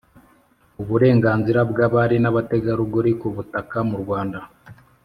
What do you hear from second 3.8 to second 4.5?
mu rwanda: